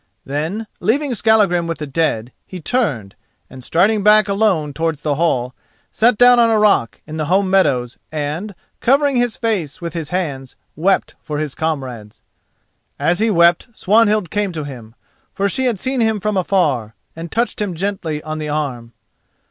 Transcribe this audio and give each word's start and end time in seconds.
Then, 0.25 0.65
leaving 0.79 1.13
Skallagrim 1.13 1.67
with 1.67 1.77
the 1.77 1.85
dead, 1.85 2.31
he 2.47 2.59
turned, 2.59 3.13
and 3.51 3.63
striding 3.63 4.01
back 4.01 4.27
alone 4.27 4.73
towards 4.73 5.03
the 5.03 5.13
hall, 5.13 5.53
sat 5.91 6.17
down 6.17 6.39
on 6.39 6.49
a 6.49 6.57
rock 6.57 6.99
in 7.05 7.17
the 7.17 7.27
home 7.27 7.51
meadows 7.51 7.99
and, 8.11 8.55
covering 8.79 9.17
his 9.17 9.37
face 9.37 9.79
with 9.79 9.93
his 9.93 10.09
hands, 10.09 10.55
wept 10.75 11.13
for 11.21 11.37
his 11.37 11.53
comrades. 11.53 12.23
As 12.97 13.19
he 13.19 13.29
wept 13.29 13.67
Swanhild 13.73 14.31
came 14.31 14.51
to 14.53 14.63
him, 14.63 14.95
for 15.35 15.47
she 15.47 15.65
had 15.65 15.77
seen 15.77 16.01
him 16.01 16.19
from 16.19 16.35
afar, 16.35 16.95
and 17.15 17.31
touched 17.31 17.61
him 17.61 17.75
gently 17.75 18.23
on 18.23 18.39
the 18.39 18.49
arm. 18.49 18.93